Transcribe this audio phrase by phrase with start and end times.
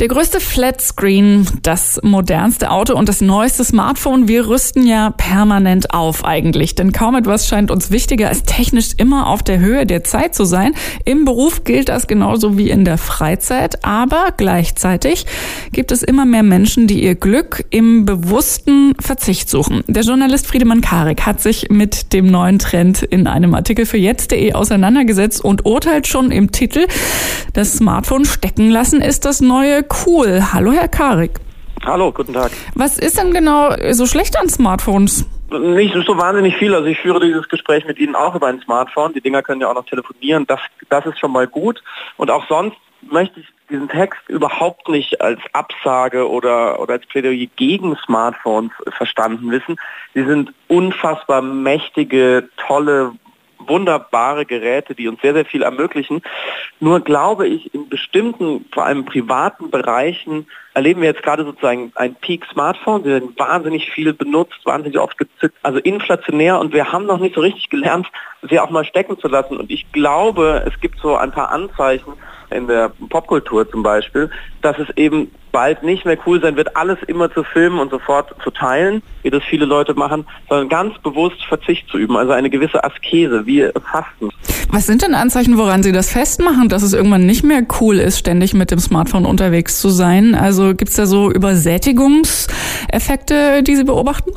[0.00, 4.26] Der größte Flatscreen, das modernste Auto und das neueste Smartphone.
[4.26, 9.28] Wir rüsten ja permanent auf eigentlich, denn kaum etwas scheint uns wichtiger, als technisch immer
[9.28, 10.74] auf der Höhe der Zeit zu sein.
[11.04, 15.26] Im Beruf gilt das genauso wie in der Freizeit, aber gleichzeitig
[15.70, 19.84] gibt es immer mehr Menschen, die ihr Glück im bewussten Verzicht suchen.
[19.86, 24.54] Der Journalist Friedemann Karik hat sich mit dem neuen Trend in einem Artikel für jetzt.de
[24.54, 26.88] auseinandergesetzt und urteilt schon im Titel,
[27.52, 30.42] das Smartphone stecken lassen ist das neue cool.
[30.52, 31.40] Hallo, Herr Karik.
[31.84, 32.50] Hallo, guten Tag.
[32.74, 35.28] Was ist denn genau so schlecht an Smartphones?
[35.50, 36.74] Nicht so wahnsinnig viel.
[36.74, 39.12] Also ich führe dieses Gespräch mit Ihnen auch über ein Smartphone.
[39.12, 40.46] Die Dinger können ja auch noch telefonieren.
[40.46, 41.82] Das, das ist schon mal gut.
[42.16, 47.46] Und auch sonst möchte ich diesen Text überhaupt nicht als Absage oder, oder als Plädoyer
[47.56, 49.76] gegen Smartphones verstanden wissen.
[50.14, 53.12] Sie sind unfassbar mächtige, tolle,
[53.58, 56.22] wunderbare Geräte, die uns sehr, sehr viel ermöglichen.
[56.80, 62.14] Nur glaube ich, in bestimmten, vor allem privaten Bereichen erleben wir jetzt gerade sozusagen ein
[62.16, 63.04] Peak Smartphone.
[63.04, 67.34] Sie werden wahnsinnig viel benutzt, wahnsinnig oft gezückt, also inflationär und wir haben noch nicht
[67.34, 68.08] so richtig gelernt,
[68.48, 69.56] sie auch mal stecken zu lassen.
[69.56, 72.14] Und ich glaube, es gibt so ein paar Anzeichen,
[72.50, 74.30] in der Popkultur zum Beispiel,
[74.62, 78.34] dass es eben bald nicht mehr cool sein wird, alles immer zu filmen und sofort
[78.42, 82.50] zu teilen, wie das viele Leute machen, sondern ganz bewusst Verzicht zu üben, also eine
[82.50, 84.30] gewisse Askese, wie Fasten.
[84.70, 88.18] Was sind denn Anzeichen, woran Sie das festmachen, dass es irgendwann nicht mehr cool ist,
[88.18, 90.34] ständig mit dem Smartphone unterwegs zu sein?
[90.34, 94.32] Also gibt es da so Übersättigungseffekte, die Sie beobachten?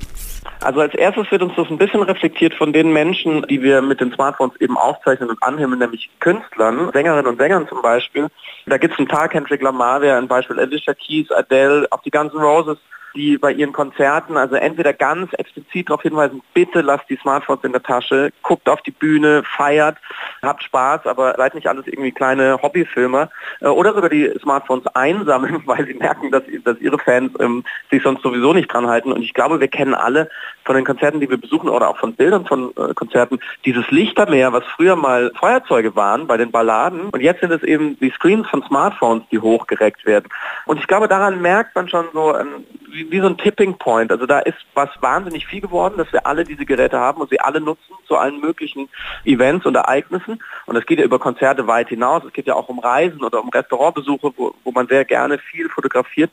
[0.67, 4.01] Also als erstes wird uns das ein bisschen reflektiert von den Menschen, die wir mit
[4.01, 8.27] den Smartphones eben aufzeichnen und anhimmeln, nämlich Künstlern, Sängerinnen und Sängern zum Beispiel.
[8.65, 12.11] Da gibt es einen Tag, Kendrick Lamar, der ein Beispiel, Alicia Keys, Adele, auch die
[12.11, 12.77] ganzen Roses,
[13.17, 17.71] die bei ihren Konzerten also entweder ganz explizit darauf hinweisen, bitte lasst die Smartphones in
[17.71, 19.97] der Tasche, guckt auf die Bühne, feiert,
[20.41, 23.29] habt Spaß, aber seid nicht alles irgendwie kleine Hobbyfilmer
[23.61, 28.03] äh, oder sogar die Smartphones einsammeln, weil sie merken, dass, dass ihre Fans ähm, sich
[28.03, 29.11] sonst sowieso nicht dran halten.
[29.11, 30.29] Und ich glaube, wir kennen alle
[30.63, 34.53] von den Konzerten, die wir besuchen oder auch von Bildern von äh, Konzerten, dieses Lichtermeer,
[34.53, 38.47] was früher mal Feuerzeuge waren bei den Balladen und jetzt sind es eben die Screens
[38.47, 40.29] von Smartphones, die hochgereckt werden.
[40.65, 42.65] Und ich glaube, daran merkt man schon so, ähm,
[42.97, 44.11] wie, wie so ein Tipping Point.
[44.11, 47.39] Also da ist was wahnsinnig viel geworden, dass wir alle diese Geräte haben und sie
[47.39, 48.89] alle nutzen zu allen möglichen
[49.23, 50.41] Events und Ereignissen.
[50.65, 52.23] Und es geht ja über Konzerte weit hinaus.
[52.25, 55.69] Es geht ja auch um Reisen oder um Restaurantbesuche, wo, wo man sehr gerne viel
[55.69, 56.31] fotografiert.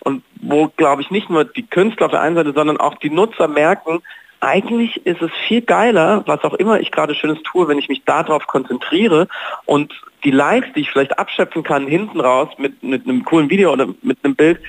[0.00, 3.10] Und wo, glaube ich, nicht nur die Künstler auf der einen Seite, sondern auch die
[3.10, 4.02] Nutzer merken,
[4.40, 8.04] eigentlich ist es viel geiler, was auch immer ich gerade Schönes tue, wenn ich mich
[8.04, 9.28] darauf konzentriere
[9.66, 9.92] und
[10.24, 13.88] die Likes, die ich vielleicht abschöpfen kann, hinten raus mit, mit einem coolen Video oder
[14.02, 14.60] mit einem Bild,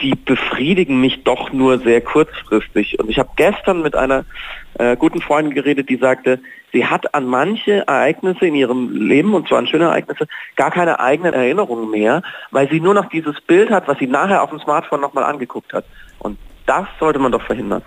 [0.00, 2.98] die befriedigen mich doch nur sehr kurzfristig.
[2.98, 4.24] Und ich habe gestern mit einer
[4.78, 6.40] äh, guten Freundin geredet, die sagte,
[6.72, 11.00] sie hat an manche Ereignisse in ihrem Leben, und zwar an schöne Ereignisse, gar keine
[11.00, 14.60] eigenen Erinnerungen mehr, weil sie nur noch dieses Bild hat, was sie nachher auf dem
[14.60, 15.84] Smartphone nochmal angeguckt hat.
[16.18, 17.82] Und das sollte man doch verhindern.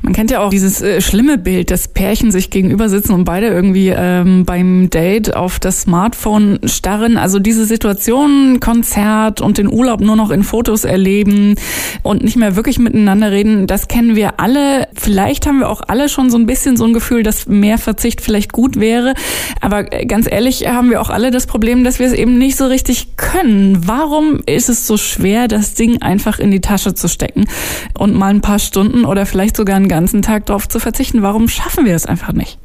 [0.00, 3.48] Man kennt ja auch dieses äh, schlimme Bild, dass Pärchen sich gegenüber sitzen und beide
[3.48, 7.16] irgendwie ähm, beim Date auf das Smartphone starren.
[7.16, 11.56] Also diese Situation, Konzert und den Urlaub nur noch in Fotos erleben
[12.02, 14.88] und nicht mehr wirklich miteinander reden, das kennen wir alle.
[14.94, 18.20] Vielleicht haben wir auch alle schon so ein bisschen so ein Gefühl, dass mehr Verzicht
[18.20, 19.14] vielleicht gut wäre.
[19.60, 22.56] Aber äh, ganz ehrlich haben wir auch alle das Problem, dass wir es eben nicht
[22.56, 23.82] so richtig können.
[23.86, 27.46] Warum ist es so schwer, das Ding einfach in die Tasche zu stecken
[27.98, 31.22] und mal ein paar Stunden oder vielleicht sogar einen ganzen Tag darauf zu verzichten.
[31.22, 32.58] Warum schaffen wir es einfach nicht?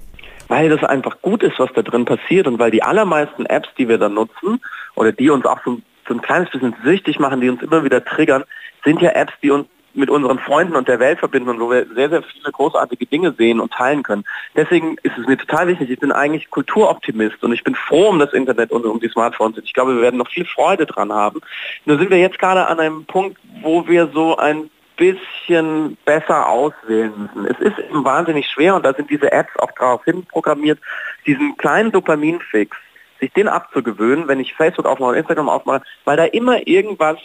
[0.48, 3.90] Weil das einfach gut ist, was da drin passiert und weil die allermeisten Apps, die
[3.90, 4.62] wir da nutzen
[4.96, 8.04] oder die uns auch so, so ein kleines bisschen süchtig machen, die uns immer wieder
[8.06, 8.44] triggern,
[8.86, 11.88] sind ja Apps, die uns mit unseren Freunden und der Welt verbinden und wo wir
[11.96, 14.24] sehr, sehr viele großartige Dinge sehen und teilen können.
[14.56, 18.20] Deswegen ist es mir total wichtig, ich bin eigentlich Kulturoptimist und ich bin froh um
[18.20, 19.58] das Internet und um die Smartphones.
[19.64, 21.42] Ich glaube, wir werden noch viel Freude dran haben.
[21.86, 27.14] Nur sind wir jetzt gerade an einem Punkt, wo wir so ein bisschen besser auswählen
[27.18, 27.46] müssen.
[27.46, 30.80] Es ist eben wahnsinnig schwer und da sind diese Apps auch darauf hin programmiert,
[31.26, 32.76] diesen kleinen Dopaminfix,
[33.20, 37.18] sich den abzugewöhnen, wenn ich Facebook aufmache und Instagram aufmache, weil da immer irgendwas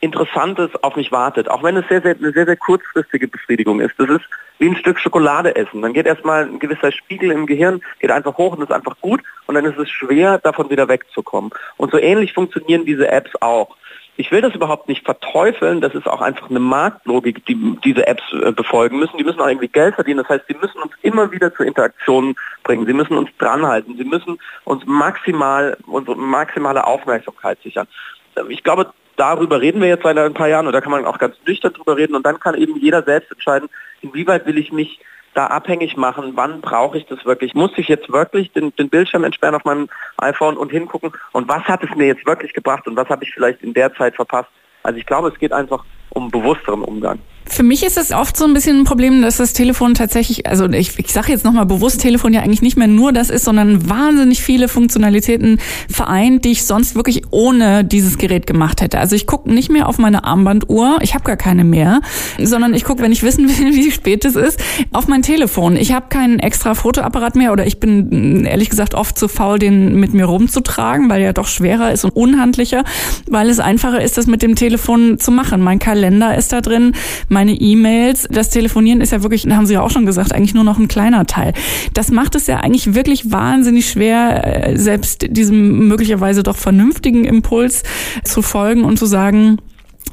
[0.00, 3.94] Interessantes auf mich wartet, auch wenn es sehr, sehr, eine sehr, sehr kurzfristige Befriedigung ist.
[3.98, 4.24] Das ist
[4.58, 5.82] wie ein Stück Schokolade essen.
[5.82, 9.22] Dann geht erstmal ein gewisser Spiegel im Gehirn, geht einfach hoch und ist einfach gut
[9.46, 11.50] und dann ist es schwer, davon wieder wegzukommen.
[11.76, 13.76] Und so ähnlich funktionieren diese Apps auch.
[14.18, 18.22] Ich will das überhaupt nicht verteufeln, das ist auch einfach eine Marktlogik, die diese Apps
[18.32, 19.18] äh, befolgen müssen.
[19.18, 22.34] Die müssen auch irgendwie Geld verdienen, das heißt, sie müssen uns immer wieder zur Interaktion
[22.62, 27.86] bringen, sie müssen uns dranhalten, sie müssen uns maximal, unsere maximale Aufmerksamkeit sichern.
[28.48, 31.18] Ich glaube, darüber reden wir jetzt seit ein paar Jahren und da kann man auch
[31.18, 33.68] ganz nüchtern drüber reden und dann kann eben jeder selbst entscheiden,
[34.02, 35.00] inwieweit will ich mich
[35.36, 37.54] da abhängig machen, wann brauche ich das wirklich?
[37.54, 41.62] Muss ich jetzt wirklich den, den Bildschirm entsperren auf meinem iPhone und hingucken und was
[41.64, 44.48] hat es mir jetzt wirklich gebracht und was habe ich vielleicht in der Zeit verpasst?
[44.82, 47.18] Also ich glaube, es geht einfach um bewussteren Umgang.
[47.48, 50.68] Für mich ist es oft so ein bisschen ein Problem, dass das Telefon tatsächlich, also
[50.68, 53.88] ich, ich sage jetzt nochmal bewusst, Telefon ja eigentlich nicht mehr nur das ist, sondern
[53.88, 55.58] wahnsinnig viele Funktionalitäten
[55.88, 58.98] vereint, die ich sonst wirklich ohne dieses Gerät gemacht hätte.
[58.98, 62.00] Also ich gucke nicht mehr auf meine Armbanduhr, ich habe gar keine mehr,
[62.38, 64.60] sondern ich gucke, wenn ich wissen will, wie spät es ist,
[64.92, 65.76] auf mein Telefon.
[65.76, 69.98] Ich habe keinen extra Fotoapparat mehr oder ich bin ehrlich gesagt oft zu faul, den
[69.98, 72.84] mit mir rumzutragen, weil er doch schwerer ist und unhandlicher,
[73.28, 75.60] weil es einfacher ist, das mit dem Telefon zu machen.
[75.60, 76.92] Mein Kalender ist da drin,
[77.36, 78.26] meine E-Mails.
[78.30, 80.88] Das Telefonieren ist ja wirklich, haben Sie ja auch schon gesagt, eigentlich nur noch ein
[80.88, 81.52] kleiner Teil.
[81.92, 87.82] Das macht es ja eigentlich wirklich wahnsinnig schwer, äh, selbst diesem möglicherweise doch vernünftigen Impuls
[88.24, 89.58] zu folgen und zu sagen,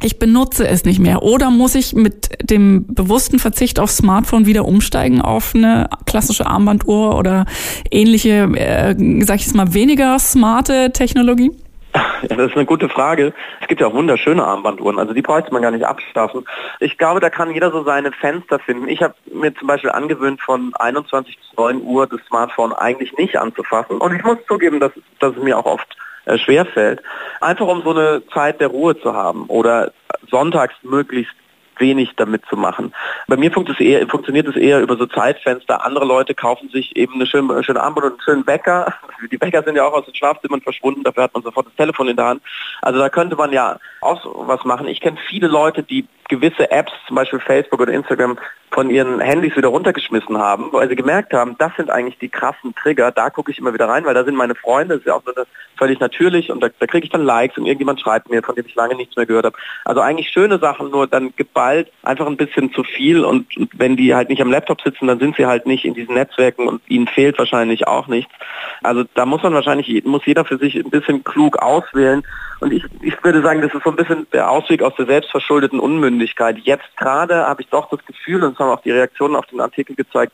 [0.01, 1.23] ich benutze es nicht mehr.
[1.23, 7.17] Oder muss ich mit dem bewussten Verzicht auf Smartphone wieder umsteigen auf eine klassische Armbanduhr
[7.17, 7.45] oder
[7.89, 11.51] ähnliche, äh, sag ich jetzt mal, weniger smarte Technologie?
[12.29, 13.33] Ja, das ist eine gute Frage.
[13.59, 16.45] Es gibt ja auch wunderschöne Armbanduhren, also die bräuchte man gar nicht abschaffen.
[16.79, 18.87] Ich glaube, da kann jeder so seine Fenster finden.
[18.87, 23.37] Ich habe mir zum Beispiel angewöhnt, von 21 bis 9 Uhr das Smartphone eigentlich nicht
[23.37, 23.97] anzufassen.
[23.97, 27.01] Und ich muss zugeben, dass, dass es mir auch oft äh, schwer fällt.
[27.41, 29.91] Einfach um so eine Zeit der Ruhe zu haben oder
[30.29, 31.35] sonntags möglichst
[31.79, 32.93] wenig damit zu machen.
[33.27, 35.85] Bei mir funktioniert es eher, funktioniert es eher über so Zeitfenster.
[35.85, 38.93] Andere Leute kaufen sich eben eine schöne, schöne Armband und einen schönen Bäcker.
[39.31, 42.07] Die Bäcker sind ja auch aus den Schlafzimmern verschwunden, dafür hat man sofort das Telefon
[42.07, 42.41] in der Hand.
[42.81, 44.87] Also da könnte man ja auch was machen.
[44.87, 48.37] Ich kenne viele Leute, die gewisse Apps, zum Beispiel Facebook oder Instagram,
[48.73, 52.73] von ihren Handys wieder runtergeschmissen haben, weil sie gemerkt haben, das sind eigentlich die krassen
[52.73, 55.13] Trigger, da gucke ich immer wieder rein, weil da sind meine Freunde, das ist ja
[55.13, 55.21] auch
[55.77, 58.65] völlig natürlich und da, da kriege ich dann Likes und irgendjemand schreibt mir, von dem
[58.65, 59.57] ich lange nichts mehr gehört habe.
[59.85, 63.95] Also eigentlich schöne Sachen, nur dann geballt einfach ein bisschen zu viel und, und wenn
[63.95, 66.81] die halt nicht am Laptop sitzen, dann sind sie halt nicht in diesen Netzwerken und
[66.87, 68.33] ihnen fehlt wahrscheinlich auch nichts.
[68.81, 72.23] Also da muss man wahrscheinlich, muss jeder für sich ein bisschen klug auswählen
[72.63, 75.79] und ich, ich würde sagen, das ist so ein bisschen der Ausweg aus der selbstverschuldeten
[75.79, 76.57] Unmündigkeit.
[76.63, 79.59] Jetzt gerade habe ich doch das Gefühl, und das haben auch die Reaktionen auf den
[79.59, 80.31] Artikel gezeigt,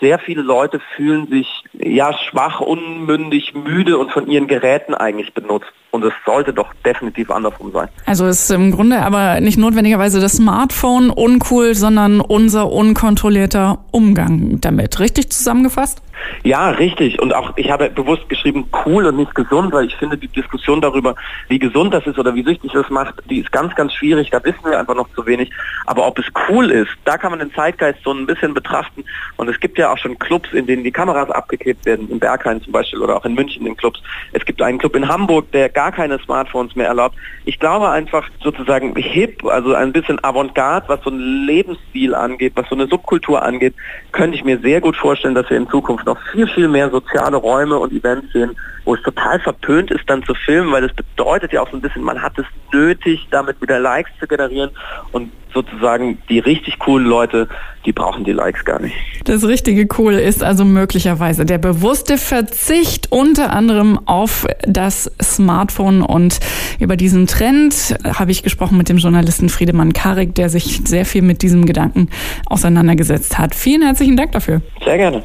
[0.00, 5.68] sehr viele Leute fühlen sich ja schwach, unmündig, müde und von ihren Geräten eigentlich benutzt.
[5.90, 7.88] Und es sollte doch definitiv andersrum sein.
[8.06, 15.00] Also ist im Grunde aber nicht notwendigerweise das Smartphone uncool, sondern unser unkontrollierter Umgang damit.
[15.00, 16.00] Richtig zusammengefasst?
[16.42, 17.20] Ja, richtig.
[17.20, 20.80] Und auch ich habe bewusst geschrieben cool und nicht gesund, weil ich finde, die Diskussion
[20.80, 21.14] darüber,
[21.48, 24.30] wie gesund das ist oder wie süchtig das macht, die ist ganz, ganz schwierig.
[24.30, 25.50] Da wissen wir einfach noch zu wenig.
[25.86, 29.04] Aber ob es cool ist, da kann man den Zeitgeist so ein bisschen betrachten.
[29.36, 32.62] Und es gibt ja auch schon Clubs, in denen die Kameras abgeklebt werden, in Berghain
[32.62, 34.02] zum Beispiel oder auch in München in Clubs.
[34.32, 37.16] Es gibt einen Club in Hamburg, der gar keine Smartphones mehr erlaubt.
[37.44, 42.68] Ich glaube einfach sozusagen hip, also ein bisschen Avantgarde, was so einen Lebensstil angeht, was
[42.68, 43.74] so eine Subkultur angeht,
[44.12, 47.36] könnte ich mir sehr gut vorstellen, dass wir in Zukunft noch viel, viel mehr soziale
[47.36, 51.52] Räume und Events sehen, wo es total verpönt ist, dann zu filmen, weil das bedeutet
[51.52, 54.70] ja auch so ein bisschen, man hat es nötig, damit wieder Likes zu generieren
[55.12, 57.48] und sozusagen die richtig coolen Leute,
[57.84, 58.94] die brauchen die Likes gar nicht.
[59.24, 66.40] Das richtige Cool ist also möglicherweise der bewusste Verzicht unter anderem auf das Smartphone und
[66.78, 71.22] über diesen Trend habe ich gesprochen mit dem Journalisten Friedemann Karik, der sich sehr viel
[71.22, 72.10] mit diesem Gedanken
[72.46, 73.54] auseinandergesetzt hat.
[73.54, 74.62] Vielen herzlichen Dank dafür.
[74.84, 75.24] Sehr gerne.